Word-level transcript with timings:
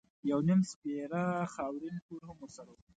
یو 0.29 0.39
نیم 0.47 0.61
سپېره 0.71 1.23
خاورین 1.53 1.97
کور 2.07 2.21
هم 2.29 2.37
ورسره 2.41 2.71
و. 2.75 2.79